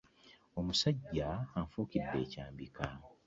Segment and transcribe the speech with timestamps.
[0.59, 1.29] Omusajja
[1.59, 2.85] anfuukidde ekyambika.